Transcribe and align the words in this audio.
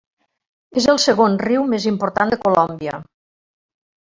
És 0.81 0.87
el 0.93 0.99
segon 1.03 1.37
riu 1.43 1.67
més 1.75 1.85
important 1.93 2.35
de 2.35 2.41
Colòmbia. 2.47 2.97